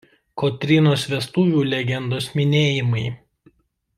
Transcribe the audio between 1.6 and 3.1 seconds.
legendos minėjimai.